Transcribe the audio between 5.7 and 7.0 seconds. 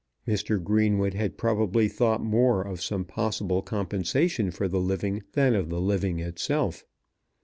living itself.